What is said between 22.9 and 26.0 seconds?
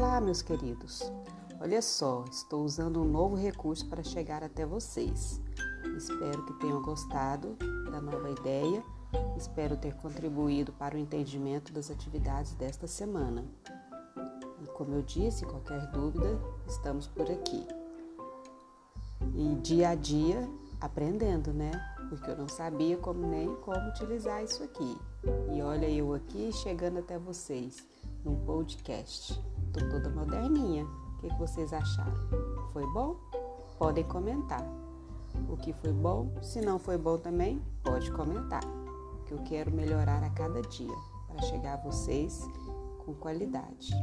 como nem como utilizar isso aqui. E olha